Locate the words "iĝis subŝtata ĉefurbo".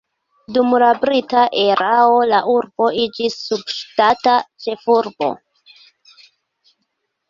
3.05-5.35